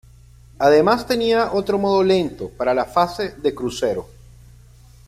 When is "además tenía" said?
0.57-1.51